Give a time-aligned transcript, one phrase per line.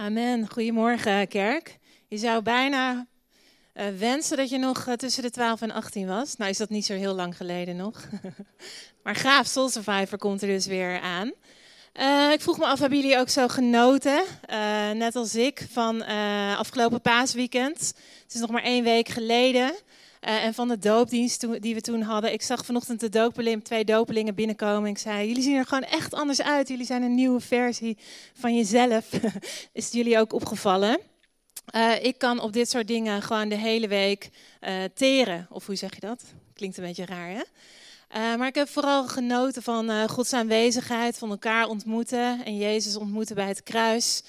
[0.00, 0.48] Amen.
[0.50, 1.78] Goedemorgen, kerk.
[2.08, 3.06] Je zou bijna
[3.74, 6.36] uh, wensen dat je nog uh, tussen de 12 en 18 was.
[6.36, 8.04] Nou is dat niet zo heel lang geleden nog.
[9.02, 11.32] maar gaaf, Soul Survivor komt er dus weer aan.
[12.00, 14.22] Uh, ik vroeg me af, hebben jullie ook zo genoten,
[14.94, 16.06] net als ik, van
[16.56, 17.78] afgelopen paasweekend?
[18.22, 19.72] Het is nog maar één week geleden.
[20.20, 22.32] Uh, en van de doopdienst die we toen hadden.
[22.32, 24.90] Ik zag vanochtend de twee dopelingen binnenkomen.
[24.90, 26.68] Ik zei, jullie zien er gewoon echt anders uit.
[26.68, 27.98] Jullie zijn een nieuwe versie
[28.34, 29.12] van jezelf.
[29.72, 30.98] Is het jullie ook opgevallen?
[31.74, 35.46] Uh, ik kan op dit soort dingen gewoon de hele week uh, teren.
[35.50, 36.24] Of hoe zeg je dat?
[36.54, 37.42] Klinkt een beetje raar, hè?
[38.36, 43.34] Maar ik heb vooral genoten van uh, Gods aanwezigheid, van elkaar ontmoeten en Jezus ontmoeten
[43.34, 44.22] bij het kruis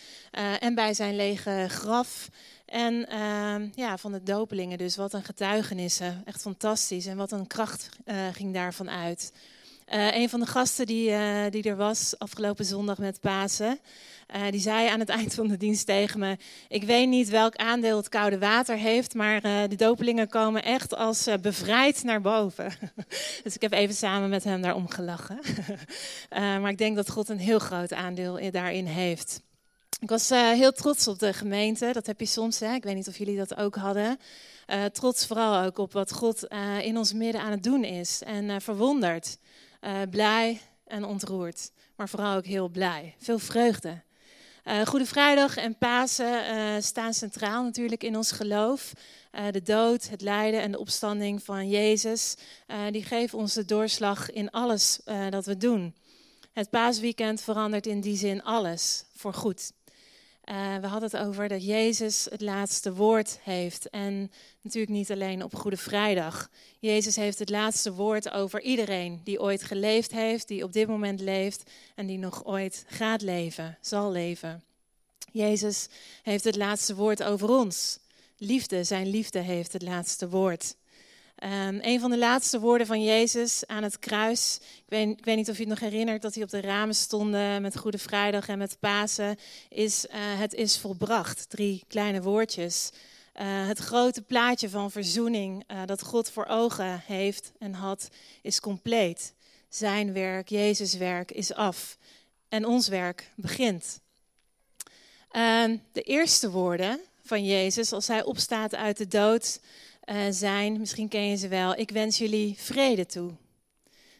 [0.59, 2.29] en bij zijn lege graf.
[2.71, 6.21] En ehm, ja, van de dopelingen dus, wat een getuigenissen.
[6.25, 7.05] Echt fantastisch.
[7.05, 9.33] En wat een kracht uh, ging daarvan uit.
[9.93, 13.79] Uh, een van de gasten die, uh, die er was afgelopen zondag met Pasen,
[14.49, 17.97] die zei aan het eind van de dienst tegen me: Ik weet niet welk aandeel
[17.97, 22.71] het koude water heeft, maar de dopelingen komen echt als bevrijd naar boven.
[23.43, 25.39] dus ik heb even samen met hem daarom gelachen.
[26.61, 29.41] maar ik denk dat God een heel groot aandeel daarin heeft.
[30.01, 31.89] Ik was uh, heel trots op de gemeente.
[31.93, 32.73] Dat heb je soms, hè?
[32.73, 34.19] ik weet niet of jullie dat ook hadden.
[34.67, 38.21] Uh, trots vooral ook op wat God uh, in ons midden aan het doen is.
[38.23, 39.37] En verwonderd,
[40.09, 41.71] blij en ontroerd.
[41.95, 43.15] Maar vooral ook heel blij.
[43.17, 44.01] Veel vreugde.
[44.85, 48.93] Goede Vrijdag en Pasen staan centraal natuurlijk in ons geloof.
[49.51, 52.35] de dood, het lijden en de opstanding van Jezus,
[52.91, 54.99] die geven ons de doorslag in alles
[55.29, 55.95] dat we doen.
[56.53, 59.71] Het paasweekend verandert in die zin alles voor goed.
[60.45, 63.89] Uh, we hadden het over dat Jezus het laatste woord heeft.
[63.89, 66.49] En natuurlijk niet alleen op Goede Vrijdag.
[66.79, 71.19] Jezus heeft het laatste woord over iedereen die ooit geleefd heeft, die op dit moment
[71.19, 74.63] leeft en die nog ooit gaat leven, zal leven.
[75.31, 75.87] Jezus
[76.23, 77.99] heeft het laatste woord over ons.
[78.37, 80.75] Liefde, zijn liefde heeft het laatste woord.
[81.43, 84.59] Um, een van de laatste woorden van Jezus aan het kruis.
[84.61, 86.95] Ik weet, ik weet, niet of je het nog herinnert dat hij op de ramen
[86.95, 89.37] stonden met Goede Vrijdag en met Pasen.
[89.69, 91.49] Is uh, het is volbracht.
[91.49, 92.89] Drie kleine woordjes.
[92.91, 98.09] Uh, het grote plaatje van verzoening uh, dat God voor ogen heeft en had,
[98.41, 99.33] is compleet.
[99.69, 101.97] Zijn werk, Jezus' werk, is af.
[102.49, 103.99] En ons werk begint.
[105.29, 109.59] Ehm, de eerste woorden van Jezus, als hij opstaat uit de dood
[110.05, 113.31] uh, zijn, misschien ken je ze wel, ik wens jullie vrede toe.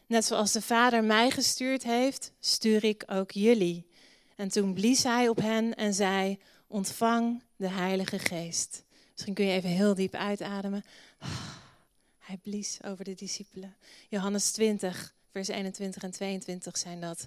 [0.08, 3.86] Net zoals de Vader mij gestuurd heeft, stuur ik ook jullie.
[4.36, 8.84] En toen blies hij op hen en zei, ontvang de Heilige Geest.
[9.12, 10.84] Misschien kun je even heel diep uitademen.
[12.20, 13.76] Hij blies over de discipelen.
[14.10, 17.26] Johannes 20, vers 21 en 22 zijn dat.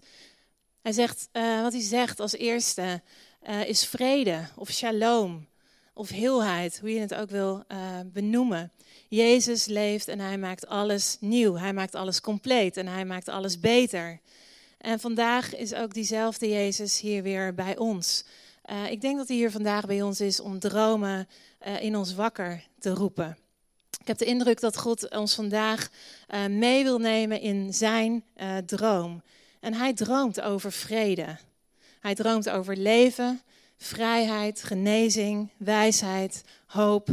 [0.80, 3.02] Hij zegt, uh, wat hij zegt als eerste
[3.48, 5.46] uh, is vrede of shalom
[5.94, 8.72] of heelheid, hoe je het ook wil uh, benoemen.
[9.08, 11.56] Jezus leeft en hij maakt alles nieuw.
[11.56, 14.20] Hij maakt alles compleet en hij maakt alles beter.
[14.78, 18.24] En vandaag is ook diezelfde Jezus hier weer bij ons.
[18.70, 21.28] Uh, ik denk dat hij hier vandaag bij ons is om dromen
[21.66, 23.38] uh, in ons wakker te roepen.
[24.00, 25.90] Ik heb de indruk dat God ons vandaag
[26.48, 28.24] mee wil nemen in zijn
[28.66, 29.22] droom.
[29.60, 31.36] En hij droomt over vrede.
[32.00, 33.40] Hij droomt over leven
[33.84, 37.08] vrijheid, genezing, wijsheid, hoop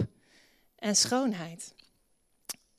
[0.75, 1.73] en schoonheid.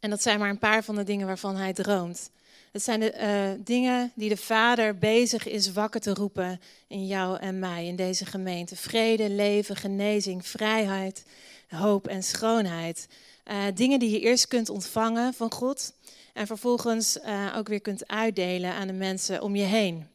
[0.00, 2.30] En dat zijn maar een paar van de dingen waarvan hij droomt.
[2.72, 7.38] Het zijn de uh, dingen die de Vader bezig is wakker te roepen in jou
[7.38, 8.76] en mij, in deze gemeente.
[8.76, 11.24] Vrede, leven, genezing, vrijheid,
[11.68, 13.08] hoop en schoonheid.
[13.50, 15.94] Uh, dingen die je eerst kunt ontvangen van God
[16.32, 20.11] en vervolgens uh, ook weer kunt uitdelen aan de mensen om je heen.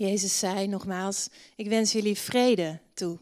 [0.00, 3.18] Jezus zei nogmaals, ik wens jullie vrede toe.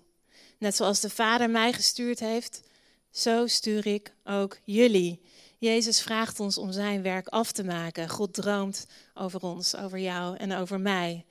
[0.59, 2.63] Net zoals de Vader mij gestuurd heeft,
[3.11, 5.21] zo stuur ik ook jullie.
[5.59, 8.09] Jezus vraagt ons om zijn werk af te maken.
[8.09, 11.25] God droomt over ons, over jou en over mij.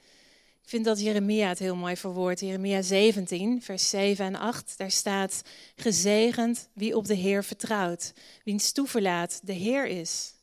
[0.64, 2.40] Ik vind dat Jeremia het heel mooi verwoordt.
[2.40, 4.78] Jeremia 17, vers 7 en 8.
[4.78, 5.42] Daar staat:
[5.76, 8.14] Gezegend wie op de Heer vertrouwt,
[8.44, 10.34] wiens toeverlaat de Heer is.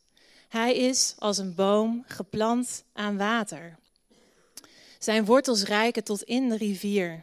[0.49, 3.79] Hij is als een boom geplant aan water
[5.05, 7.23] zijn wortels reiken tot in de rivier.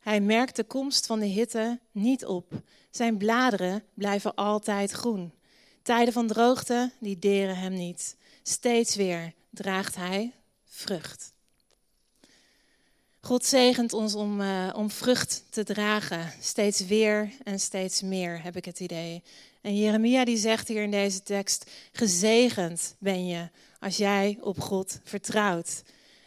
[0.00, 2.52] Hij merkt de komst van de hitte niet op.
[2.90, 5.32] Zijn bladeren blijven altijd groen.
[5.82, 8.16] Tijden van droogte, die deren hem niet.
[8.42, 10.32] Steeds weer draagt hij
[10.64, 11.32] vrucht.
[13.20, 16.32] God zegent ons om, uh, om vrucht te dragen.
[16.40, 19.22] Steeds weer en steeds meer, heb ik het idee.
[19.60, 23.48] En Jeremia die zegt hier in deze tekst: Gezegend ben je
[23.80, 25.82] als jij op God vertrouwt.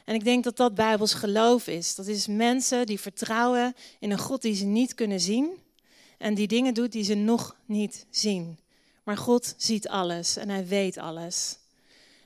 [0.06, 1.96] En ik denk dat dat Bijbels geloof is.
[1.96, 5.50] Dat is mensen die vertrouwen in een God die ze niet kunnen zien
[6.18, 8.60] en die dingen doet die ze nog niet zien.
[9.04, 11.58] Maar God ziet alles en hij weet alles.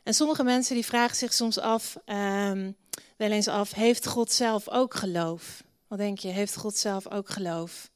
[0.04, 2.76] En sommige mensen die vragen zich soms af, um,
[3.18, 5.64] wel eens af, heeft God zelf ook geloof?
[5.88, 7.90] Wat denk je, heeft God zelf ook geloof?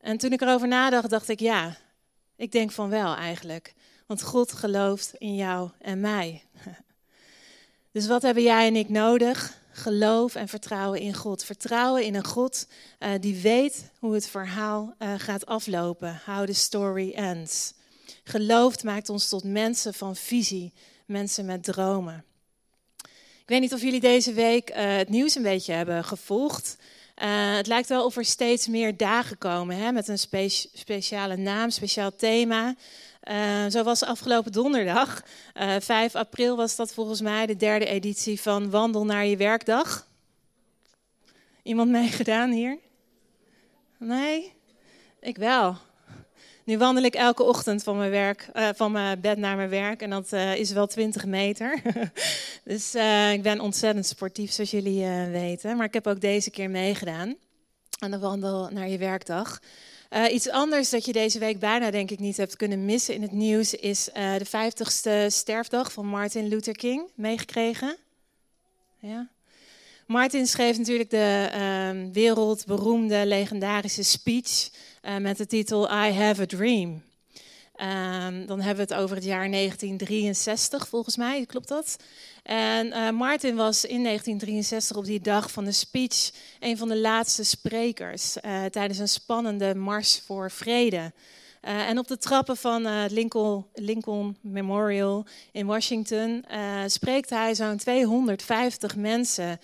[0.00, 1.76] En toen ik erover nadacht, dacht ik ja,
[2.36, 3.74] ik denk van wel eigenlijk.
[4.06, 6.42] Want God gelooft in jou en mij.
[7.96, 9.58] Dus wat hebben jij en ik nodig?
[9.70, 11.44] Geloof en vertrouwen in God.
[11.44, 12.66] Vertrouwen in een God
[13.00, 16.20] uh, die weet hoe het verhaal uh, gaat aflopen.
[16.26, 17.72] How the story ends.
[18.24, 20.72] Geloof maakt ons tot mensen van visie,
[21.06, 22.24] mensen met dromen.
[23.40, 26.76] Ik weet niet of jullie deze week uh, het nieuws een beetje hebben gevolgd.
[27.14, 31.70] het lijkt wel of er steeds meer dagen komen hè, met een spe speciale naam,
[31.70, 32.74] speciaal thema.
[33.30, 35.22] Uh, zo was afgelopen donderdag,
[35.54, 39.36] uh, eh, 5 april was dat volgens mij de derde editie van Wandel naar je
[39.36, 40.06] werkdag.
[41.62, 42.78] Iemand meegedaan hier?
[43.98, 44.52] Nee?
[45.20, 45.76] Ik wel.
[46.64, 50.02] Nu wandel ik elke ochtend van mijn, werk, uh, van mijn bed naar mijn werk
[50.02, 51.82] en dat is wel 20 meter.
[52.64, 52.94] dus
[53.32, 55.76] ik ben ontzettend sportief, zoals jullie weten.
[55.76, 57.36] Maar ik heb ook deze keer meegedaan
[57.98, 59.60] aan de Wandel naar je werkdag.
[60.10, 63.22] Uh, iets anders dat je deze week bijna denk ik niet hebt kunnen missen in
[63.22, 67.10] het nieuws is uh, de 50ste sterfdag van Martin Luther King.
[67.14, 67.96] Meegekregen?
[68.98, 69.28] Ja.
[70.06, 74.70] Martin schreef natuurlijk de uh, wereldberoemde legendarische speech
[75.02, 77.02] uh, met de titel I Have a Dream.
[77.80, 81.96] Um, dan hebben we het over het jaar 1963 volgens mij, klopt dat?
[82.42, 86.30] En uh, Martin was in 1963 op die dag van de speech
[86.60, 91.12] een van de laatste sprekers uh, tijdens een spannende mars voor vrede.
[91.66, 96.44] Uh, en op de trappen van het Lincoln, Lincoln, Memorial in Washington
[96.86, 99.60] spreekt hij zo'n 250 mensen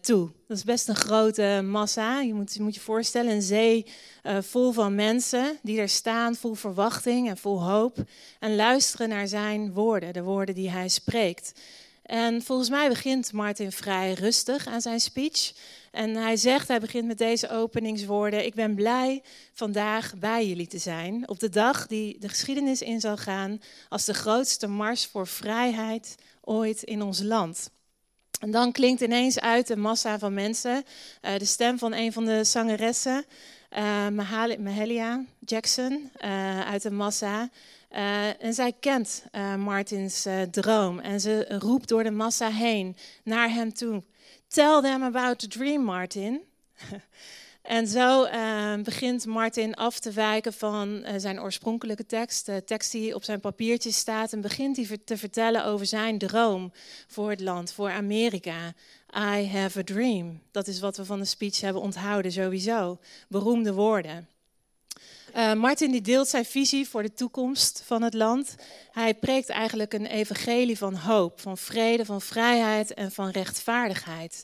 [0.00, 0.30] toe.
[0.48, 2.20] Dat is best een grote massa.
[2.20, 3.86] Je moet je, moet je voorstellen, een zee
[4.40, 7.96] vol van mensen die er staan, vol verwachting en vol hoop.
[8.38, 11.52] En luisteren naar zijn woorden, de woorden die hij spreekt.
[12.08, 15.52] En volgens mij begint Martin vrij rustig aan zijn speech.
[15.90, 20.78] En hij zegt, hij begint met deze openingswoorden: Ik ben blij vandaag bij jullie te
[20.78, 21.28] zijn.
[21.28, 26.14] Op de dag die de geschiedenis in zal gaan als de grootste mars voor vrijheid
[26.40, 27.70] ooit in ons land.
[28.40, 30.84] En dan klinkt ineens uit een massa van mensen
[31.22, 33.24] uh, de stem van een van de zangeressen,
[33.78, 37.48] uh, Mahalia Jackson, uh, uit de massa.
[38.38, 39.24] En zij kent
[39.58, 44.02] Martins droom en ze roept door de massa heen naar hem toe.
[44.48, 46.40] Tell them about the dream, Martin.
[47.62, 48.26] en zo
[48.82, 53.92] begint Martin af te wijken van zijn oorspronkelijke tekst, de tekst die op zijn papiertje
[53.92, 56.72] staat, en begint hij te vertellen over zijn droom
[57.06, 58.74] voor het land, voor Amerika.
[59.16, 60.40] I have a dream.
[60.50, 62.98] Dat is wat we van de speech hebben onthouden, sowieso.
[63.28, 64.28] Beroemde woorden.
[65.36, 68.54] Uh, Martin die deelt zijn visie voor de toekomst van het land.
[68.90, 74.42] Hij preekt eigenlijk een evangelie van hoop, van vrede, van vrijheid en van rechtvaardigheid.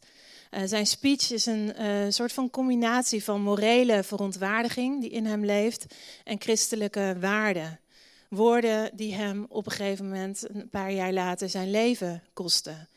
[0.50, 5.44] Uh, zijn speech is een uh, soort van combinatie van morele verontwaardiging die in hem
[5.44, 5.86] leeft
[6.24, 7.80] en christelijke waarden.
[8.28, 12.88] Woorden die hem op een gegeven moment, een paar jaar later, zijn leven kosten.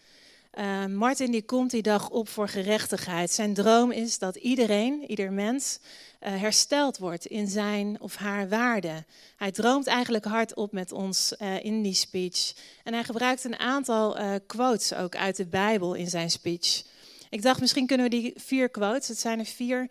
[0.57, 3.31] Uh, Martin die komt die dag op voor gerechtigheid.
[3.31, 9.05] Zijn droom is dat iedereen, ieder mens, uh, hersteld wordt in zijn of haar waarde.
[9.35, 12.53] Hij droomt eigenlijk hardop met ons uh, in die speech.
[12.83, 16.83] En hij gebruikt een aantal quotes ook uit de Bijbel in zijn speech.
[17.29, 19.87] Ik dacht, misschien kunnen we die vier quotes, het zijn er vier,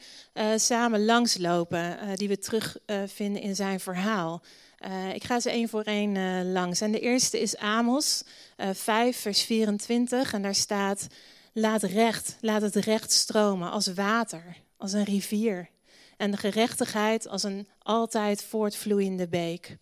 [0.56, 4.42] samen langslopen, die we terugvinden in zijn verhaal.
[4.85, 6.80] Uh, ik ga ze één voor één uh, langs.
[6.80, 8.23] En de eerste is Amos
[8.56, 10.33] uh, eh, 5, vers 24.
[10.33, 11.06] En daar staat:
[11.52, 15.68] Laat recht, laat het recht stromen als water, als een rivier.
[16.16, 19.76] En de gerechtigheid als een altijd voortvloeiende beek.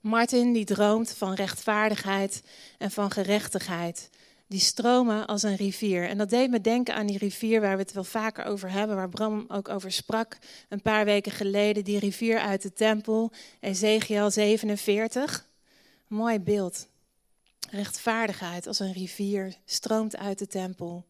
[0.00, 2.42] Martin die droomt van rechtvaardigheid
[2.78, 4.10] en van gerechtigheid
[4.50, 6.08] die stromen als een rivier.
[6.08, 8.96] En dat deed me denken aan die rivier waar we het wel vaker over hebben,
[8.96, 10.38] waar Bram ook over sprak
[10.68, 11.84] een paar weken geleden.
[11.84, 15.46] Die rivier uit de tempel, Ezekiel 47.
[16.06, 16.88] Mooi beeld.
[17.70, 21.04] Rechtvaardigheid als een rivier stroomt uit de tempel.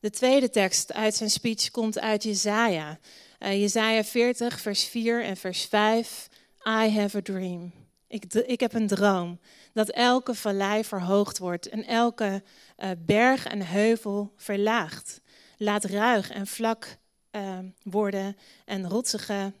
[0.00, 2.98] De tweede tekst uit zijn speech komt uit Jezaja.
[3.38, 6.28] Uh, Jezaja 40, vers 4 en vers 5.
[6.66, 7.72] I have a dream.
[8.08, 9.40] Ik, ik heb een droom
[9.72, 12.42] dat elke vallei verhoogd wordt en elke
[12.78, 15.20] uh, berg en heuvel verlaagt.
[15.56, 16.96] Laat ruig en vlak
[17.32, 19.52] uh, worden en rotsige,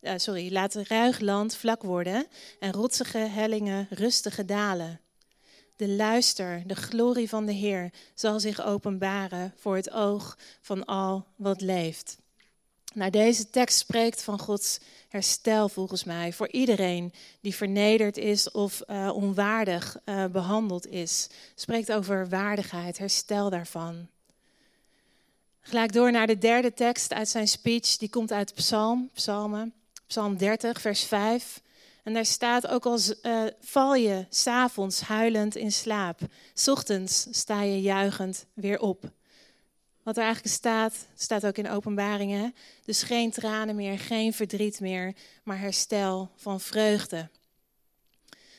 [0.00, 2.26] uh, sorry, laat ruig land vlak worden
[2.58, 5.00] en rotsige hellingen rustige dalen.
[5.76, 11.26] De luister, de glorie van de Heer zal zich openbaren voor het oog van al
[11.36, 12.21] wat leeft.
[12.94, 18.82] Nou, deze tekst spreekt van Gods herstel volgens mij voor iedereen die vernederd is of
[18.86, 21.28] uh, onwaardig uh, behandeld is.
[21.54, 24.08] Spreekt over waardigheid, herstel daarvan.
[25.60, 29.72] Gelijk door naar de derde tekst uit zijn speech, die komt uit Psalm, Psalmen,
[30.06, 31.62] Psalm 30, vers 5.
[32.02, 36.20] En daar staat ook als uh, val je s'avonds huilend in slaap,
[36.66, 39.10] ochtends sta je juichend weer op.
[40.02, 42.54] Wat er eigenlijk staat, staat ook in openbaringen.
[42.84, 47.28] Dus geen tranen meer, geen verdriet meer, maar herstel van vreugde.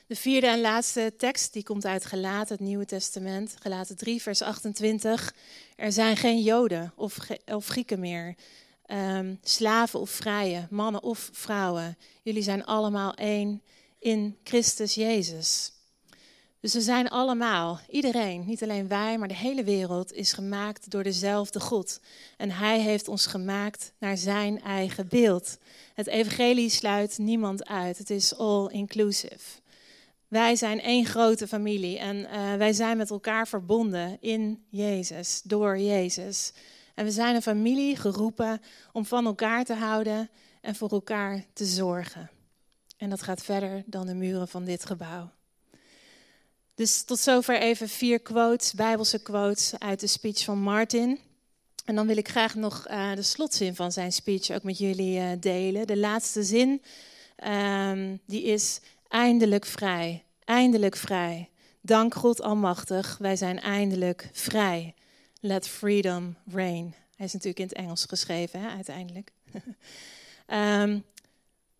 [0.08, 3.56] De vierde en laatste tekst, die komt uit Gelaten, het Nieuwe Testament.
[3.60, 5.34] Gelaten 3, vers 28.
[5.76, 8.36] Er zijn geen Joden of, of Grieken meer.
[8.88, 11.98] Um, slaven of vrije, mannen of vrouwen.
[12.22, 13.62] Jullie zijn allemaal één
[14.00, 15.72] in Christus Jezus.
[16.64, 21.04] Dus we zijn allemaal, iedereen, niet alleen wij, maar de hele wereld is gemaakt door
[21.04, 22.00] dezelfde God.
[22.38, 25.58] En Hij heeft ons gemaakt naar Zijn eigen beeld.
[25.94, 27.98] Het evangelie sluit niemand uit.
[27.98, 29.60] Het is all inclusive.
[30.28, 35.80] Wij zijn één grote familie en uh, wij zijn met elkaar verbonden in Jezus, door
[35.80, 36.54] Jezus.
[36.96, 40.30] En we zijn een familie geroepen om van elkaar te houden
[40.62, 42.30] en voor elkaar te zorgen.
[42.98, 45.32] En dat gaat verder dan de muren van dit gebouw.
[46.76, 51.20] Dus tot zover even vier quotes, Bijbelse quotes uit de speech van Martin.
[51.86, 55.20] En dan wil ik graag nog uh, de slotzin van zijn speech ook met jullie
[55.20, 55.88] uh, delen.
[55.88, 56.82] De laatste zin,
[57.46, 61.50] um, die is eindelijk vrij, eindelijk vrij.
[61.82, 64.94] Dank God Almachtig, wij zijn eindelijk vrij.
[65.40, 66.96] Let freedom reign.
[67.16, 69.32] Hij is natuurlijk in het Engels geschreven, hè, uiteindelijk.
[70.48, 71.04] um,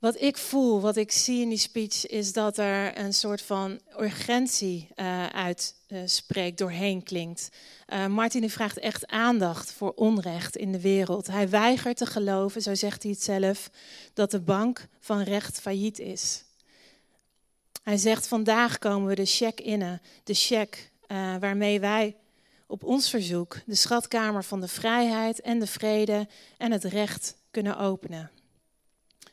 [0.04, 3.80] Wat ik voel, wat ik zie in die speech, is dat er een soort van
[4.00, 7.50] urgentie uh, uitspreekt, uh, doorheen klinkt.
[7.88, 11.28] Uh, Martin vraagt echt aandacht voor onrecht in de wereld.
[11.28, 13.70] Hij weigert te geloven, zo zegt hij het zelf,
[14.14, 16.44] dat de bank van recht failliet is.
[17.84, 20.80] Hij zegt, vandaag komen we de cheque innen, de cheque
[21.40, 22.16] waarmee wij
[22.68, 27.78] op ons verzoek de schatkamer van de vrijheid en de vrede en het recht kunnen
[27.78, 28.33] openen.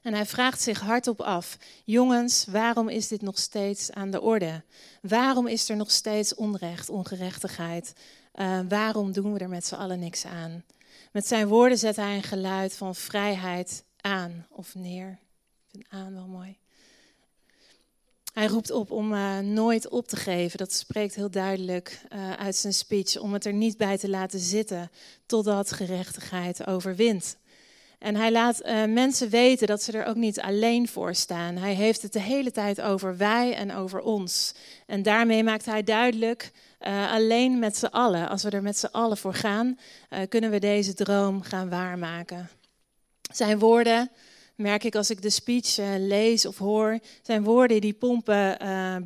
[0.02, 4.62] En hij vraagt zich hardop af: Jongens, waarom is dit nog steeds aan de orde?
[5.02, 7.92] Waarom is er nog steeds onrecht, ongerechtigheid?
[8.34, 10.64] Uh, waarom doen we er met z'n allen niks aan?
[11.12, 15.08] Met zijn woorden zet hij een geluid van vrijheid aan of neer.
[15.10, 16.58] Ik vind aan wel mooi.
[18.32, 20.58] Hij roept op om uh, nooit op te geven.
[20.58, 23.18] Dat spreekt heel duidelijk uh, uit zijn speech.
[23.18, 24.90] Om het er niet bij te laten zitten
[25.26, 27.36] totdat gerechtigheid overwint.
[28.00, 31.56] En hij laat uh, mensen weten dat ze er ook niet alleen voor staan.
[31.56, 34.54] Hij heeft het de hele tijd over wij en over ons.
[34.86, 38.86] En daarmee maakt hij duidelijk, uh, alleen met z'n allen, als we er met z'n
[38.86, 39.78] allen voor gaan,
[40.10, 42.48] uh, kunnen we deze droom gaan waarmaken.
[43.32, 44.10] Zijn woorden,
[44.54, 48.56] merk ik als ik de speech lees of hoor, zijn woorden die pompen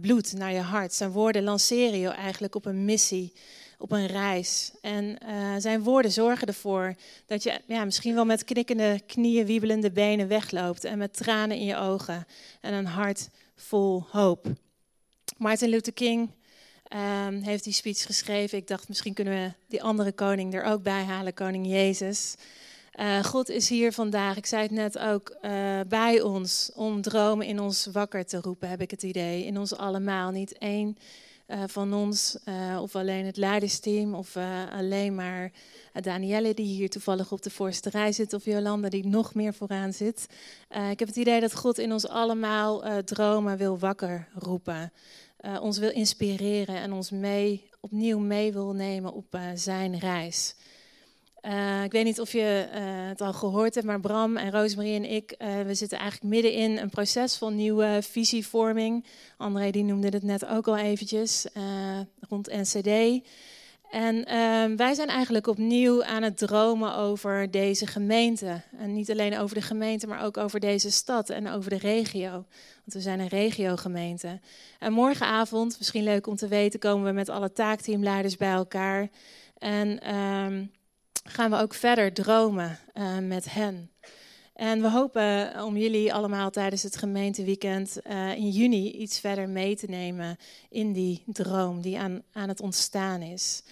[0.01, 0.95] bloed naar je hart.
[0.95, 3.33] Zijn woorden lanceren je eigenlijk op een missie
[3.79, 4.73] op een reis.
[4.81, 6.95] En uh, zijn woorden zorgen ervoor
[7.27, 10.85] dat je ja, misschien wel met knikkende knieën, wiebelende benen wegloopt.
[10.85, 12.27] En met tranen in je ogen
[12.61, 14.47] en een hart vol hoop.
[15.37, 16.31] Martin Luther King
[16.95, 18.59] um, heeft die speech geschreven.
[18.59, 22.35] Ik dacht, misschien kunnen we die andere koning er ook bij halen, koning Jezus.
[23.01, 27.47] Uh, God is hier vandaag, ik zei het net ook, uh, bij ons om dromen
[27.47, 29.45] in ons wakker te roepen, heb ik het idee.
[29.45, 30.99] In ons allemaal, niet één
[31.47, 35.53] uh, van ons, uh, of alleen het leidersteam, of uh, alleen maar
[35.93, 39.93] Danielle die hier toevallig op de voorste rij zit, of Jolanda die nog meer vooraan
[39.93, 40.27] zit.
[40.91, 44.93] ik heb het idee dat God in ons allemaal dromen wil wakker roepen,
[45.61, 50.55] ons wil inspireren en ons mee, opnieuw mee wil nemen op zijn reis.
[51.47, 54.95] Uh, ik weet niet of je uh, het al gehoord hebt, maar Bram en Rosemarie
[54.95, 59.05] en ik, uh, we zitten eigenlijk midden in een proces van nieuwe visievorming.
[59.37, 61.47] André die noemde het net ook al eventjes,
[62.29, 63.23] rond NCD.
[63.91, 68.63] En ehm, wij zijn eigenlijk opnieuw aan het dromen over deze gemeente.
[68.79, 72.31] En niet alleen over de gemeente, maar ook over deze stad en over de regio.
[72.31, 74.41] Want we zijn een regiogemeente.
[74.79, 79.09] En morgenavond, misschien leuk om te weten, komen we met alle taakteamleiders bij elkaar.
[79.59, 79.99] En...
[81.29, 83.91] Gaan we ook verder dromen uh, met hen.
[84.55, 89.77] En we hopen om jullie allemaal tijdens het gemeenteweekend uh, in juni iets verder mee
[89.77, 90.37] te nemen
[90.71, 93.63] in die droom die aan, aan het ontstaan is.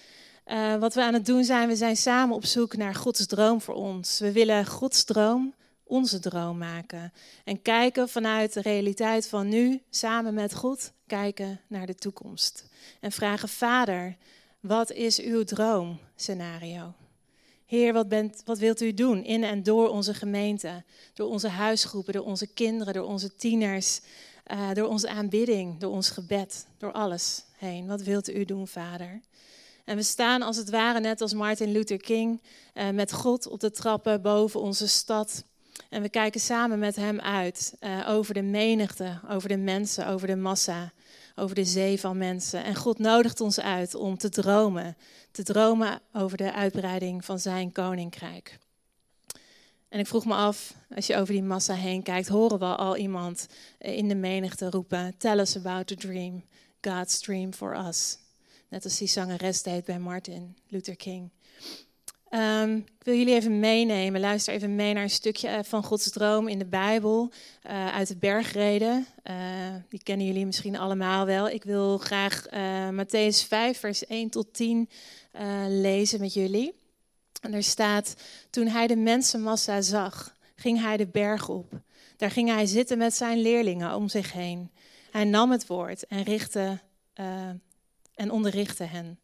[0.47, 3.61] Uh, wat we aan het doen zijn, we zijn samen op zoek naar Gods droom
[3.61, 4.19] voor ons.
[4.19, 7.13] We willen Gods droom onze droom maken.
[7.43, 12.69] En kijken vanuit de realiteit van nu, samen met God, kijken naar de toekomst.
[12.99, 14.17] En vragen, Vader,
[14.59, 16.93] wat is uw droomscenario?
[17.73, 22.13] Heer, wat, bent, wat wilt u doen in en door onze gemeente, door onze huisgroepen,
[22.13, 24.01] door onze kinderen, door onze tieners,
[24.51, 27.87] uh, door onze aanbidding, door ons gebed, door alles heen?
[27.87, 29.21] Wat wilt u doen, Vader?
[29.85, 32.41] En we staan als het ware net als Martin Luther King
[32.73, 35.43] uh, met God op de trappen boven onze stad.
[35.89, 40.27] En we kijken samen met hem uit uh, over de menigte, over de mensen, over
[40.27, 40.93] de massa,
[41.35, 42.63] over de zee van mensen.
[42.63, 44.97] En God nodigt ons uit om te dromen,
[45.31, 48.59] te dromen over de uitbreiding van zijn koninkrijk.
[49.89, 52.97] En ik vroeg me af, als je over die massa heen kijkt, horen we al
[52.97, 53.47] iemand
[53.77, 56.43] in de menigte roepen: Tell us about the dream,
[56.81, 58.17] God's dream for us.
[58.69, 61.29] Net als die zangeres deed bij Martin Luther King.
[62.35, 64.21] Um, ik wil jullie even meenemen.
[64.21, 67.31] Luister even mee naar een stukje eh, van Gods droom in de Bijbel
[67.67, 69.07] uh, uit de bergreden.
[69.23, 69.35] Uh,
[69.89, 71.49] die kennen jullie misschien allemaal wel.
[71.49, 72.45] Ik wil graag
[72.91, 74.89] Matthäus 5, vers 1 tot 10
[75.67, 76.73] lezen met jullie.
[77.41, 78.15] En er staat:
[78.49, 81.71] Toen hij de mensenmassa zag, ging hij de berg op.
[82.17, 84.71] Daar ging hij zitten met zijn leerlingen om zich heen.
[85.11, 86.79] Hij nam het woord en, richtte,
[88.15, 89.17] en onderrichtte hen.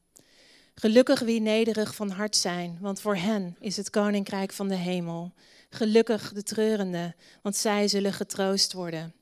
[0.80, 5.34] Gelukkig wie nederig van hart zijn, want voor hen is het koninkrijk van de hemel.
[5.70, 9.14] Gelukkig de treurenden, want zij zullen getroost worden.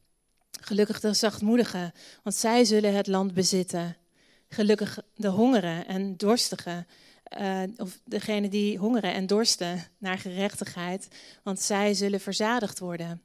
[0.62, 1.92] Gelukkig de zachtmoedigen,
[2.24, 3.98] want zij zullen het land bezitten.
[4.50, 6.88] Gelukkig de hongeren en dorstigen,
[7.40, 11.08] uh, of degene die hongeren en dorsten naar gerechtigheid,
[11.44, 13.22] want zij zullen verzadigd worden.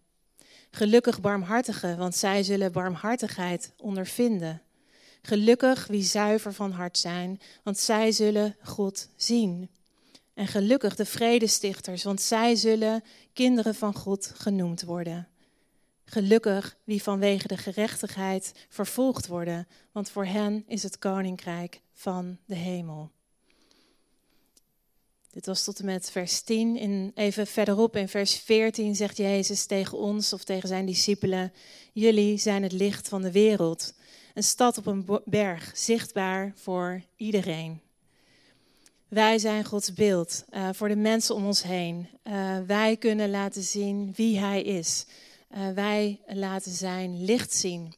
[0.71, 4.63] Gelukkig barmhartigen, want zij zullen barmhartigheid ondervinden.
[5.23, 9.71] Gelukkig wie zuiver van hart zijn, want zij zullen God zien.
[10.35, 15.29] En gelukkig de vredestichters, want zij zullen kinderen van God genoemd worden.
[16.05, 22.55] Gelukkig wie vanwege de gerechtigheid vervolgd worden, want voor hen is het koninkrijk van de
[22.55, 23.11] hemel.
[25.31, 26.77] Dit was tot en met vers 10.
[26.77, 31.53] In, even verderop in vers 14 zegt Jezus tegen ons of tegen zijn discipelen:
[31.93, 33.95] Jullie zijn het licht van de wereld.
[34.35, 37.81] Een stad op een berg, zichtbaar voor iedereen.
[39.09, 42.09] Wij zijn Gods beeld uh, voor de mensen om ons heen.
[42.25, 45.07] Uh, wij kunnen laten zien wie Hij is.
[45.55, 47.95] Uh, wij laten zijn licht zien.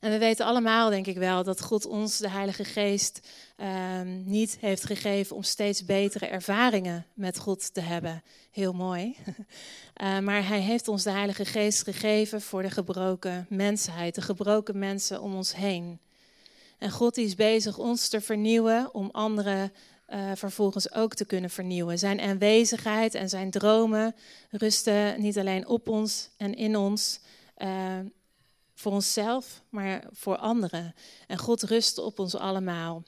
[0.00, 4.56] En we weten allemaal, denk ik wel, dat God ons de Heilige Geest um, niet
[4.60, 8.22] heeft gegeven om steeds betere ervaringen met God te hebben.
[8.50, 9.16] Heel mooi.
[10.02, 14.78] Uh, maar Hij heeft ons de Heilige Geest gegeven voor de gebroken mensheid, de gebroken
[14.78, 16.00] mensen om ons heen.
[16.78, 19.72] En God is bezig ons te vernieuwen om anderen
[20.08, 21.98] uh, vervolgens ook te kunnen vernieuwen.
[21.98, 24.14] Zijn aanwezigheid en zijn dromen
[24.50, 27.20] rusten niet alleen op ons en in ons,
[27.58, 27.98] uh,
[28.76, 30.94] voor onszelf, maar voor anderen.
[31.26, 33.02] En God rust op ons allemaal.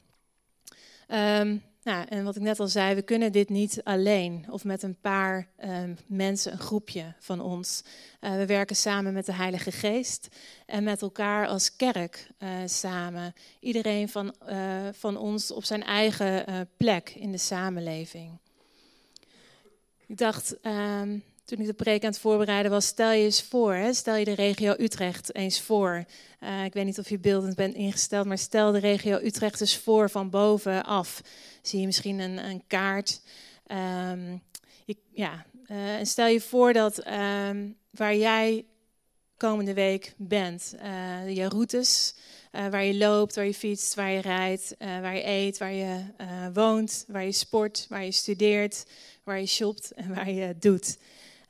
[1.09, 4.83] Um, nou, en wat ik net al zei, we kunnen dit niet alleen of met
[4.83, 7.83] een paar um, mensen, een groepje van ons.
[8.21, 10.29] Uh, we werken samen met de Heilige Geest
[10.67, 13.35] en met elkaar als kerk uh, samen.
[13.61, 18.39] Iedereen van, uh, van ons op zijn eigen plek in de samenleving.
[20.07, 23.75] Ik dacht, um, toen ik de preek aan het voorbereiden was, stel je eens voor,
[23.75, 26.05] hè, stel je de regio Utrecht eens voor.
[26.41, 29.77] Uh, ik weet niet of je beeldend bent ingesteld, maar stel de regio Utrecht eens
[29.77, 31.21] voor van bovenaf.
[31.63, 33.21] Zie je misschien een, een kaart.
[34.85, 38.65] Je, ja, uh, en stel je voor dat um, waar jij
[39.37, 42.15] komende week bent, uh, je routes,
[42.51, 46.01] waar je loopt, waar je fietst, waar je rijdt, waar je eet, waar je
[46.53, 48.85] woont, waar je sport, waar je studeert,
[49.25, 50.97] waar je shopt en waar je doet.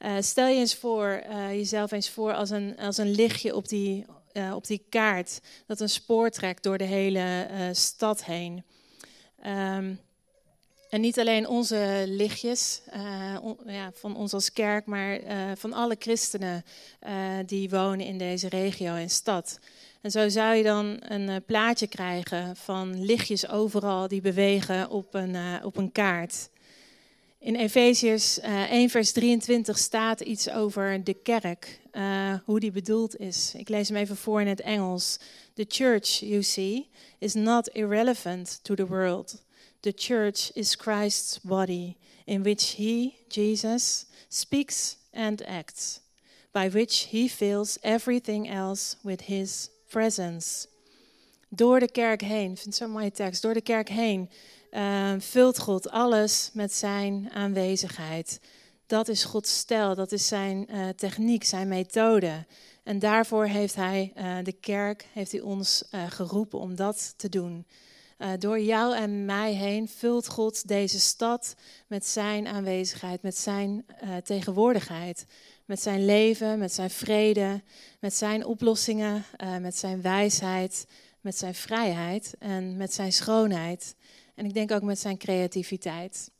[0.04, 3.68] Uh, stel je eens voor, uh, jezelf eens voor als een, als een lichtje op
[3.68, 5.40] die, uh, op die kaart.
[5.66, 8.64] Dat een spoor trekt door de hele stad heen.
[9.46, 10.00] Um,
[10.90, 12.82] en niet alleen onze lichtjes
[13.66, 15.20] ja, van ons als kerk, maar
[15.56, 16.64] van alle christenen
[17.46, 19.58] die wonen in deze regio en stad.
[20.00, 25.36] En zo zou je dan een plaatje krijgen van lichtjes overal die bewegen op een,
[25.64, 26.48] op een kaart.
[27.38, 32.70] In Efeziërs uh, eh, 1 vers 23 staat iets over de kerk, uh, hoe die
[32.70, 33.52] bedoeld is.
[33.56, 35.18] Ik lees hem even voor in het Engels.
[35.54, 39.42] The church, you see, is not irrelevant to the world.
[39.80, 46.00] The church is Christ's body, in which he, Jesus, speaks and acts,
[46.52, 50.66] by which he fills everything else with his presence.
[51.48, 54.28] Door de kerk heen, vind zo'n mooie tekst, door de kerk heen
[54.70, 58.40] uh, vult God alles met zijn aanwezigheid.
[58.86, 62.46] Dat is Gods stijl, dat is zijn uh, techniek, zijn methode.
[62.84, 67.28] En daarvoor heeft hij uh, de kerk, heeft hij ons uh, geroepen om dat te
[67.28, 67.66] doen.
[68.38, 71.54] door jou en mij heen vult God deze stad
[71.86, 73.86] met zijn aanwezigheid, met zijn
[74.24, 75.26] tegenwoordigheid.
[75.64, 77.62] Met zijn leven, met zijn vrede,
[78.00, 79.24] met zijn oplossingen,
[79.60, 80.86] met zijn wijsheid,
[81.20, 83.94] met zijn vrijheid en met zijn schoonheid.
[84.38, 86.30] En ik denk ook met zijn creativiteit.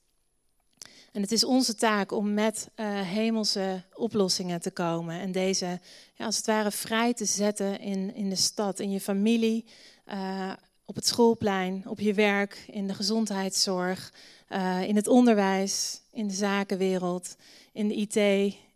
[1.13, 5.21] En het is onze taak om met uh, hemelse oplossingen te komen.
[5.21, 5.81] En deze,
[6.15, 9.65] ja, als het ware, vrij te zetten in, in de stad, in je familie,
[10.07, 10.53] uh,
[10.85, 14.13] op het schoolplein, op je werk, in de gezondheidszorg,
[14.49, 17.37] uh, in het onderwijs, in de zakenwereld,
[17.73, 18.17] in de IT,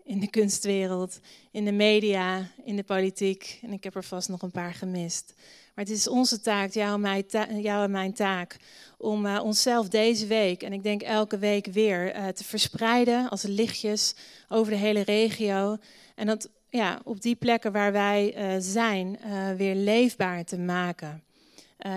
[0.04, 3.58] in de kunstwereld, in de media, in de politiek.
[3.62, 5.34] En ik heb er vast nog een paar gemist.
[5.74, 7.24] Maar het is onze taak, en mijn,
[7.60, 8.56] jou en mijn taak,
[8.98, 13.42] om uh, onszelf deze week, en ik denk elke week weer, uh, te verspreiden als
[13.42, 14.14] lichtjes
[14.48, 15.76] over de hele regio.
[16.14, 19.18] En dat ja, op die plekken waar wij uh, zijn,
[19.56, 21.24] weer leefbaar te maken.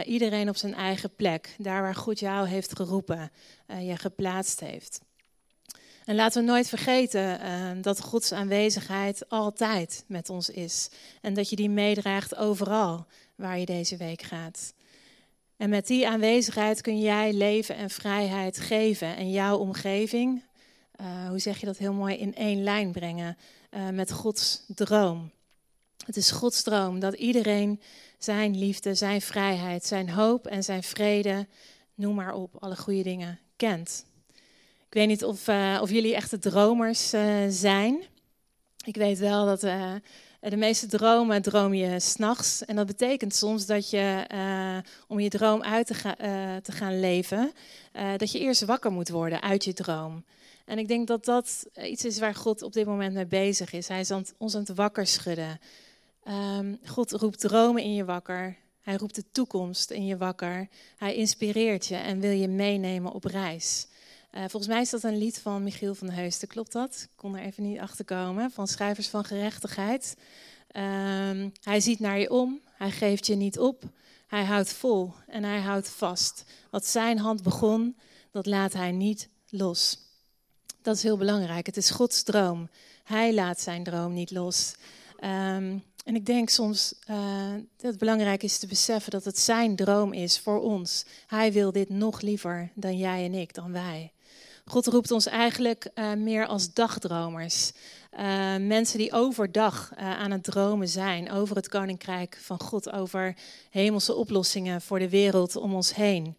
[0.05, 3.31] iedereen op zijn eigen plek, daar waar God jou heeft geroepen,
[3.79, 4.99] je geplaatst heeft.
[6.05, 10.89] En laten we nooit vergeten dat Gods aanwezigheid altijd met ons is.
[11.21, 14.73] En dat je die meedraagt overal waar je deze week gaat.
[15.57, 20.43] En met die aanwezigheid kun jij leven en vrijheid geven en jouw omgeving,
[21.01, 23.37] uh, hoe zeg je dat heel mooi, in één lijn brengen
[23.71, 25.31] uh, met Gods droom.
[26.05, 27.81] Het is Gods droom dat iedereen
[28.17, 31.47] zijn liefde, zijn vrijheid, zijn hoop en zijn vrede,
[31.93, 34.05] noem maar op, alle goede dingen, kent.
[34.87, 37.09] Ik weet niet of, uh, of jullie echte dromers
[37.49, 38.03] zijn.
[38.85, 39.63] Ik weet wel dat
[40.49, 42.65] de meeste dromen droom je s'nachts.
[42.65, 44.77] En dat betekent soms dat je, uh,
[45.07, 47.51] om je droom uit te, uh, te gaan leven,
[48.17, 50.23] dat je eerst wakker moet worden uit je droom.
[50.65, 53.87] En ik denk dat dat iets is waar God op dit moment mee bezig is.
[53.87, 55.59] Hij is ons aan het wakker schudden.
[56.27, 58.57] Um, God roept dromen in je wakker.
[58.81, 60.67] Hij roept de toekomst in je wakker.
[60.97, 63.87] Hij inspireert je en wil je meenemen op reis.
[64.35, 67.01] Uh, volgens mij is dat een lied van Michiel van Heusden, klopt dat?
[67.01, 68.51] Ik kon er even niet achter komen.
[68.51, 70.15] Van Schrijvers van Gerechtigheid.
[70.75, 73.83] Um, hij ziet naar je om, hij geeft je niet op.
[74.27, 76.43] Hij houdt vol en hij houdt vast.
[76.69, 77.97] Wat zijn hand begon,
[78.31, 79.97] dat laat hij niet los.
[80.81, 81.65] Dat is heel belangrijk.
[81.65, 82.69] Het is Gods droom.
[83.03, 84.75] Hij laat zijn droom niet los.
[85.15, 89.75] Um, en ik denk soms uh, dat het belangrijk is te beseffen dat het zijn
[89.75, 91.05] droom is voor ons.
[91.27, 94.13] Hij wil dit nog liever dan jij en ik, dan wij.
[94.65, 97.71] God roept ons eigenlijk uh, meer als dagdromers.
[98.13, 98.19] Uh,
[98.55, 103.35] mensen die overdag uh, aan het dromen zijn over het koninkrijk van God, over
[103.69, 106.35] hemelse oplossingen voor de wereld om ons heen.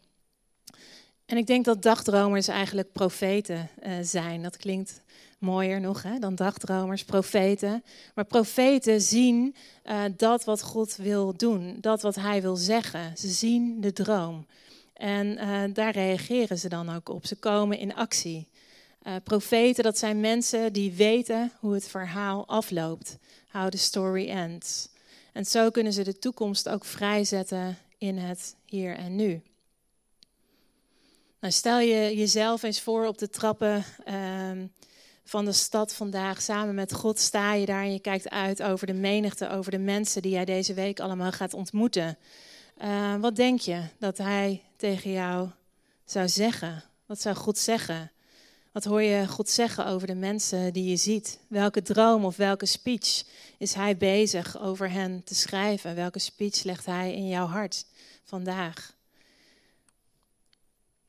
[1.26, 3.68] En ik denk dat dagdromers eigenlijk profeten
[4.02, 4.42] zijn.
[4.42, 5.02] Dat klinkt
[5.38, 7.84] mooier nog hè, dan dagdromers, profeten.
[8.14, 9.54] Maar profeten zien
[10.16, 13.16] dat wat God wil doen, dat wat Hij wil zeggen.
[13.16, 14.46] Ze zien de droom.
[14.96, 17.26] En uh, daar reageren ze dan ook op.
[17.26, 18.48] Ze komen in actie.
[19.02, 23.18] Uh, profeten, dat zijn mensen die weten hoe het verhaal afloopt.
[23.48, 24.88] How the story ends.
[25.32, 29.42] En zo kunnen ze de toekomst ook vrijzetten in het hier en nu.
[31.40, 34.50] Nou, stel je jezelf eens voor op de trappen uh,
[35.24, 36.42] van de stad vandaag.
[36.42, 39.78] Samen met God sta je daar en je kijkt uit over de menigte, over de
[39.78, 42.18] mensen die jij deze week allemaal gaat ontmoeten.
[42.82, 45.48] Uh, wat denk je dat hij tegen jou
[46.04, 46.84] zou zeggen?
[47.06, 48.10] Wat zou God zeggen?
[48.72, 51.38] Wat hoor je God zeggen over de mensen die je ziet?
[51.48, 53.24] Welke droom of welke speech
[53.58, 55.94] is hij bezig over hen te schrijven?
[55.94, 57.84] Welke speech legt hij in jouw hart
[58.24, 58.94] vandaag?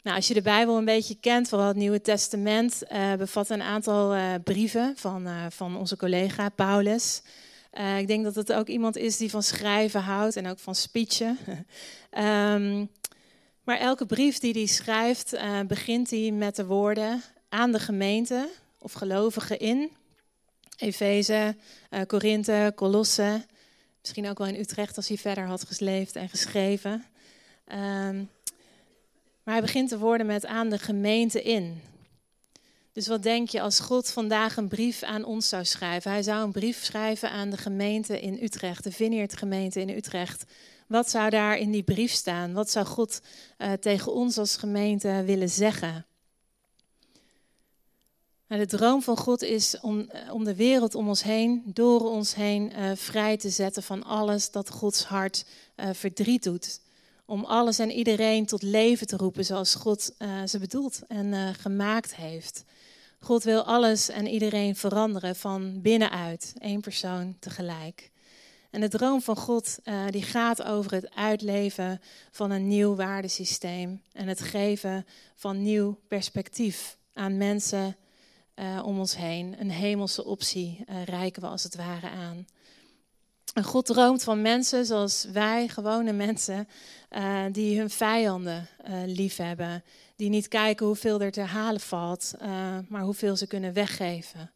[0.03, 3.61] Nou, als je de Bijbel een beetje kent, vooral het Nieuwe Testament, uh, bevat een
[3.61, 7.21] aantal uh, brieven van, van onze collega Paulus.
[7.73, 10.75] Uh, ik denk dat het ook iemand is die van schrijven houdt en ook van
[10.75, 11.37] speechen.
[12.17, 12.89] um,
[13.65, 18.49] maar elke brief die hij schrijft, uh, begint hij met de woorden aan de gemeente
[18.79, 19.91] of gelovigen in.
[20.77, 21.55] Efeze,
[21.89, 23.45] uh, Korinthe, Colosse.
[24.01, 27.05] Misschien ook wel in Utrecht als hij verder had geleefd en geschreven.
[27.71, 28.29] Um,
[29.43, 31.81] maar hij begint de woorden met aan de gemeente in.
[32.97, 36.11] Dus wat denk je als God vandaag een brief aan ons zou schrijven?
[36.11, 40.45] Hij zou een brief schrijven aan de gemeente in Utrecht, de Vineyard gemeente in Utrecht.
[40.87, 42.53] Wat zou daar in die brief staan?
[42.53, 43.21] Wat zou God
[43.57, 46.05] uh, tegen ons als gemeente willen zeggen?
[48.47, 52.01] Nou, de droom van God is om, eh, om de wereld om ons heen, door
[52.01, 56.79] ons heen, uh, vrij te zetten van alles dat Gods hart verdriet doet.
[57.25, 60.13] Om alles en iedereen tot leven te roepen zoals God
[60.45, 62.63] ze bedoelt en gemaakt heeft.
[63.19, 68.11] God wil alles en iedereen veranderen van binnenuit, één persoon tegelijk.
[68.69, 72.01] En de droom van God uh, die gaat over het uitleven
[72.31, 77.97] van een nieuw waardesysteem en het geven van nieuw perspectief aan mensen
[78.55, 79.55] uh, om ons heen.
[79.59, 82.45] Een hemelse optie uh, reiken we als het ware aan.
[83.57, 86.67] En God droomt van mensen zoals wij, gewone mensen,
[87.51, 88.67] die hun vijanden
[89.05, 89.83] lief hebben.
[90.15, 92.33] Die niet kijken hoeveel er te halen valt,
[92.87, 94.51] maar hoeveel ze kunnen weggeven.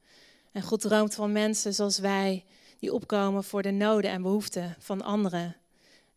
[0.52, 2.46] En God droomt van mensen zoals wij,
[2.80, 5.56] die opkomen voor de noden en behoeften van anderen.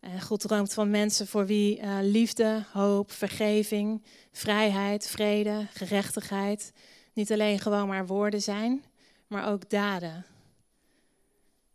[0.01, 6.73] En God droomt van mensen voor wie liefde, hoop, vergeving, vrijheid, vrede, gerechtigheid
[7.13, 8.85] niet alleen gewoon maar woorden zijn,
[9.27, 10.25] maar ook daden.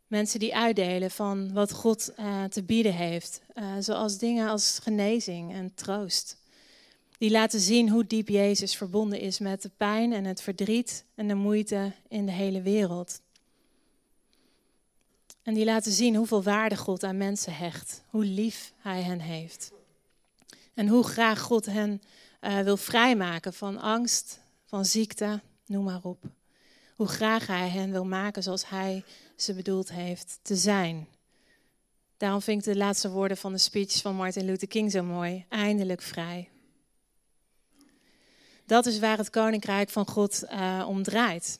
[0.10, 5.54] Mensen die uitdelen van wat God uh, te bieden heeft, uh, zoals dingen als genezing
[5.54, 6.38] en troost.
[7.18, 11.28] Die laten zien hoe diep Jezus verbonden is met de pijn en het verdriet en
[11.28, 13.22] de moeite in de hele wereld.
[15.44, 19.72] En die laten zien hoeveel waarde God aan mensen hecht, hoe lief Hij hen heeft.
[20.74, 22.02] En hoe graag God hen
[22.42, 26.24] uh, wil vrijmaken van angst, van ziekte, noem maar op.
[26.96, 29.04] Hoe graag Hij hen wil maken zoals Hij
[29.42, 31.08] ze bedoeld heeft te zijn.
[32.18, 35.46] Daarom vind ik de laatste woorden van de speech van Martin Luther King zo mooi.
[35.50, 36.50] Eindelijk vrij.
[38.66, 41.60] Dat is waar het koninkrijk van God uh, om draait.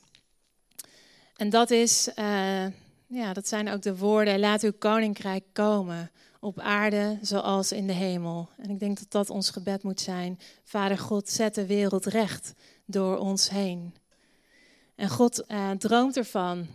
[1.36, 2.66] En dat is uh,
[3.06, 7.92] ja, dat zijn ook de woorden, laat uw koninkrijk komen op aarde zoals in de
[7.92, 8.48] hemel.
[8.56, 10.38] En ik denk dat dat ons gebed moet zijn.
[10.64, 12.52] Vader God, zet de wereld recht
[12.84, 13.94] door ons heen.
[14.94, 16.66] En God eh, droomt ervan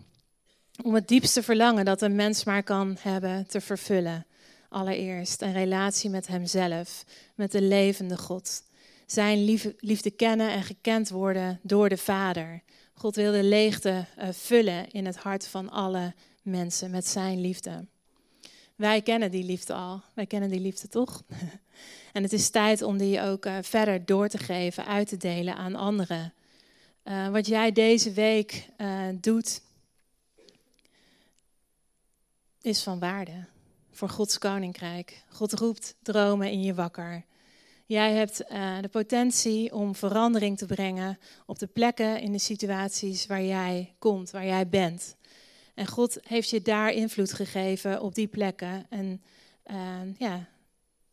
[0.83, 4.25] om het diepste verlangen dat een mens maar kan hebben te vervullen.
[4.69, 8.63] Allereerst een relatie met Hemzelf, met de levende God.
[9.05, 9.43] Zijn
[9.79, 12.61] liefde, kennen en gekend worden door de Vader.
[12.93, 17.85] God wil de leegte uh, vullen in het hart van alle mensen met zijn liefde.
[18.75, 20.01] Wij kennen die liefde al.
[20.13, 21.23] Wij kennen die liefde toch?
[22.13, 25.55] en het is tijd om die ook uh, verder door te geven, uit te delen
[25.55, 26.33] aan anderen.
[27.03, 28.67] Uh, wat jij deze week
[29.21, 29.61] doet,
[32.65, 33.45] is van waarde
[33.91, 35.23] voor Gods koninkrijk.
[35.29, 37.25] God roept dromen in je wakker.
[37.85, 43.25] Jij hebt uh, de potentie om verandering te brengen op de plekken, in de situaties
[43.25, 45.15] waar jij komt, waar jij bent.
[45.73, 48.85] En God heeft je daar invloed gegeven op die plekken.
[48.89, 49.21] En
[49.71, 50.47] uh, ja,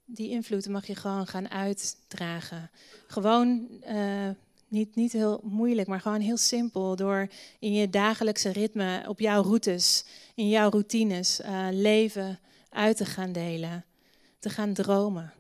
[0.05, 2.71] die invloed mag je gewoon gaan uitdragen.
[3.07, 4.29] Gewoon uh,
[4.73, 6.97] niet, niet heel moeilijk, maar gewoon heel simpel.
[6.97, 10.05] Door in je dagelijkse ritme, op jouw routes,
[10.35, 12.39] in jouw routines, leven
[12.71, 13.85] uit te gaan delen.
[14.39, 15.33] Te gaan dromen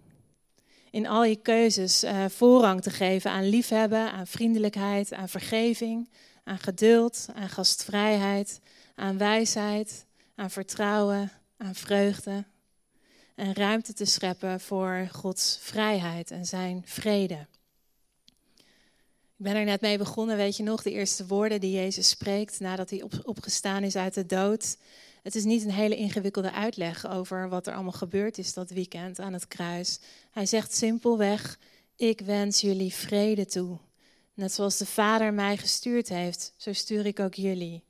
[0.93, 6.09] in al je keuzes uh, voorrang te geven aan liefhebben, aan vriendelijkheid, aan vergeving,
[6.45, 8.61] aan geduld, aan gastvrijheid,
[8.95, 12.45] aan wijsheid, aan vertrouwen, aan vreugde.
[13.35, 17.47] En ruimte te scheppen voor Gods vrijheid en zijn vrede.
[19.43, 22.61] Ik ben er net mee begonnen, weet je nog, de eerste woorden die Jezus spreekt
[22.61, 24.77] nadat hij op, opgestaan is uit de dood.
[25.23, 29.19] Het is niet een hele ingewikkelde uitleg over wat er allemaal gebeurd is dat weekend
[29.19, 30.01] aan het kruis.
[30.31, 31.59] Hij zegt simpelweg:
[31.97, 33.79] Ik wens jullie vrede toe.
[34.35, 37.85] Net zoals de Vader mij gestuurd heeft, zo stuur ik ook jullie.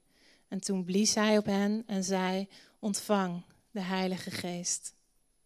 [0.48, 4.94] En toen blies hij op hen en zei: Ontvang de Heilige Geest.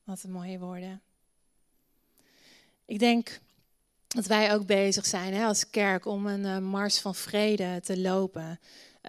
[0.04, 1.00] Wat een mooie woorden.
[2.84, 3.40] Ik denk
[4.16, 8.00] dat wij ook bezig zijn hè, als kerk om een uh, mars van vrede te
[8.00, 8.60] lopen.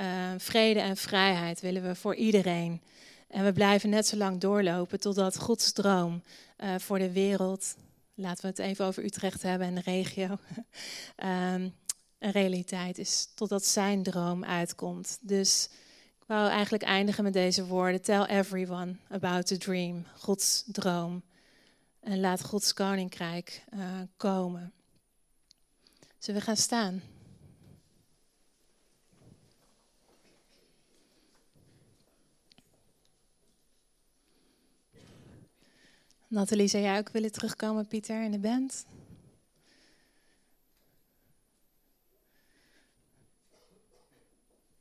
[0.01, 0.03] Uh,
[0.37, 2.81] vrede en vrijheid willen we voor iedereen.
[3.27, 6.23] En we blijven net zo lang doorlopen totdat Gods droom
[6.57, 7.75] uh, voor de wereld,
[8.13, 10.37] laten we het even over Utrecht hebben en de regio, um,
[12.19, 13.29] een realiteit is.
[13.35, 15.17] Totdat zijn droom uitkomt.
[15.21, 15.69] Dus
[16.19, 18.01] ik wou eigenlijk eindigen met deze woorden.
[18.01, 21.23] Tell everyone about the dream, Gods droom.
[21.99, 23.63] En laat Gods koninkrijk
[24.17, 24.71] komen.
[26.17, 27.01] Zullen we gaan staan?
[36.27, 38.85] Nathalie, zou jij ook willen terugkomen, Pieter, in de band?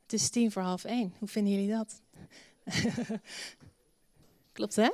[0.03, 1.13] Het is tien voor half één.
[1.19, 2.01] Hoe vinden jullie dat?
[4.53, 4.89] Klopt, hè?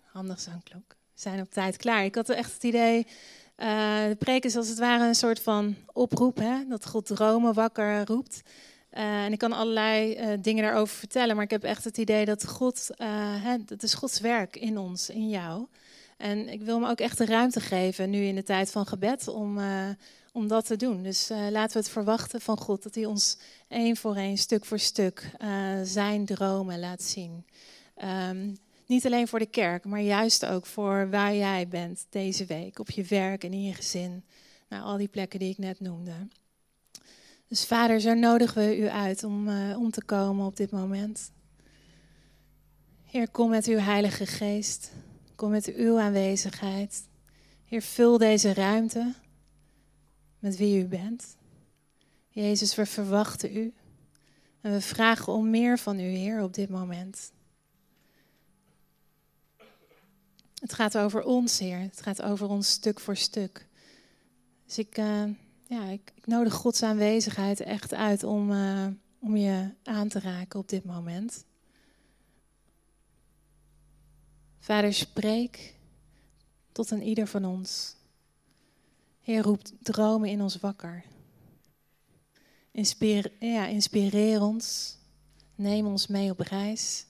[0.00, 0.88] Handig zo'n klok.
[0.88, 2.04] We zijn op tijd klaar.
[2.04, 3.06] Ik had echt het idee,
[3.60, 6.66] uh, de preek is als het ware een soort van oproep, hè?
[6.68, 8.42] dat God dromen wakker roept.
[8.92, 12.24] Uh, en ik kan allerlei uh, dingen daarover vertellen, maar ik heb echt het idee
[12.24, 12.88] dat God,
[13.42, 15.66] hè, dat is Gods werk in ons, in jou.
[16.16, 19.28] En ik wil hem ook echt de ruimte geven, nu in de tijd van gebed,
[19.28, 19.60] om,
[20.32, 21.02] om dat te doen.
[21.02, 24.78] Dus laten we het verwachten van God, dat hij ons één voor één, stuk voor
[24.78, 25.30] stuk,
[25.82, 27.44] zijn dromen laat zien.
[28.30, 28.56] Um,
[28.90, 32.78] niet alleen voor de kerk, maar juist ook voor waar jij bent deze week.
[32.78, 34.24] Op je werk en in je gezin.
[34.68, 36.28] Naar al die plekken die ik net noemde.
[37.48, 41.32] Dus vader, zo nodigen we u uit om, uh, om te komen op dit moment.
[43.04, 44.92] Heer, kom met uw Heilige Geest.
[45.34, 47.08] Kom met uw aanwezigheid.
[47.64, 49.14] Heer, vul deze ruimte
[50.38, 51.36] met wie u bent.
[52.28, 53.74] Jezus, we verwachten u.
[54.60, 57.32] En we vragen om meer van u, Heer, op dit moment.
[60.60, 61.78] Het gaat over ons, Heer.
[61.78, 63.68] Het gaat over ons stuk voor stuk.
[64.66, 65.24] Dus ik, uh,
[65.66, 68.86] ja, ik, nodig Gods aanwezigheid echt uit om, uh,
[69.18, 71.44] om je aan te raken op dit moment.
[74.58, 75.74] Vader, spreek
[76.72, 77.96] tot een ieder van ons.
[79.20, 81.04] Heer, roept dromen in ons wakker.
[82.70, 84.96] Inspireer, ja, inspireer ons.
[85.54, 87.06] Neem ons mee op reis.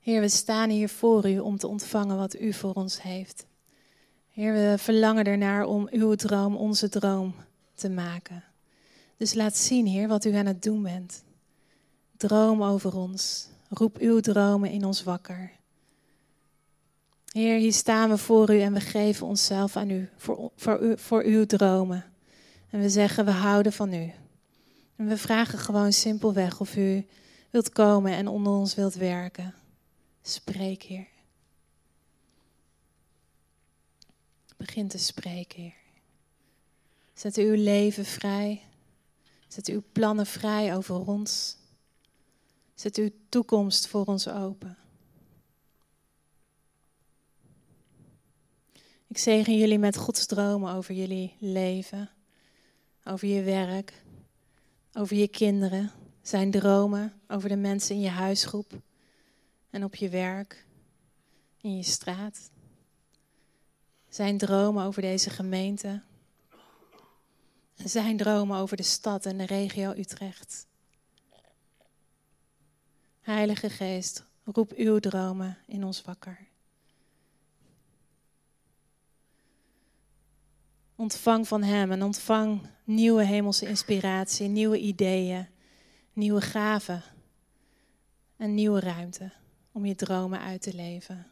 [0.00, 3.46] Heer, we staan hier voor u om te ontvangen wat u voor ons heeft.
[4.30, 7.34] Heer, we verlangen ernaar om uw droom onze droom
[7.74, 8.44] te maken.
[9.16, 11.22] Dus laat zien, Heer, wat u aan het doen bent.
[12.16, 13.48] Droom over ons.
[13.68, 15.52] Roep uw dromen in ons wakker.
[17.32, 20.98] Heer, hier staan we voor u en we geven onszelf aan u voor, voor, u,
[20.98, 22.04] voor uw dromen.
[22.70, 24.12] En we zeggen, we houden van u.
[24.96, 27.06] En we vragen gewoon simpelweg of u
[27.50, 29.54] wilt komen en onder ons wilt werken.
[30.22, 31.08] Spreek, Heer.
[34.56, 35.74] Begin te spreken, Heer.
[37.14, 38.62] Zet uw leven vrij.
[39.48, 41.56] Zet uw plannen vrij over ons.
[42.74, 44.76] Zet uw toekomst voor ons open.
[49.06, 52.10] Ik zegen jullie met Gods dromen over jullie leven,
[53.04, 54.02] over je werk,
[54.92, 55.90] over je kinderen,
[56.22, 58.80] zijn dromen over de mensen in je huisgroep
[59.70, 60.66] en op je werk,
[61.60, 62.50] in je straat.
[64.08, 66.02] Zijn dromen over deze gemeente.
[67.74, 70.66] Zijn dromen over de stad en de regio Utrecht.
[73.20, 76.48] Heilige Geest, roep uw dromen in ons wakker.
[80.96, 85.48] Ontvang van Hem en ontvang nieuwe hemelse inspiratie, nieuwe ideeën,
[86.12, 87.02] nieuwe gaven
[88.36, 89.32] en nieuwe ruimte
[89.72, 91.26] om je dromen uit te leven.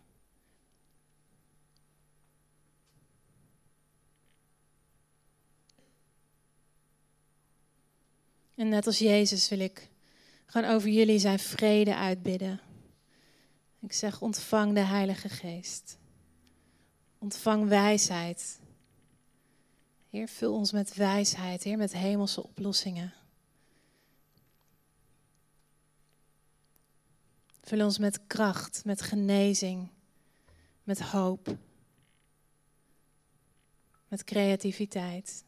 [8.54, 9.88] En net als Jezus wil ik
[10.46, 12.60] gewoon over jullie zijn vrede uitbidden.
[13.80, 15.98] Ik zeg, ontvang de Heilige Geest.
[17.18, 18.60] Ontvang wijsheid.
[20.10, 23.12] Heer, vul ons met wijsheid, Heer, met hemelse oplossingen.
[27.68, 29.88] Vul ons met kracht, met genezing,
[30.82, 31.56] met hoop,
[34.08, 35.44] met creativiteit.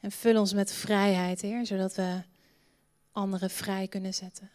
[0.00, 2.22] En vul ons met vrijheid, Heer, zodat we
[3.12, 4.50] anderen vrij kunnen zetten.